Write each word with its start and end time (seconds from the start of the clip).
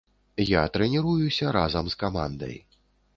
Я 0.51 0.61
трэніруюся 0.77 1.51
разам 1.57 1.85
з 1.95 1.99
камандай. 2.05 2.57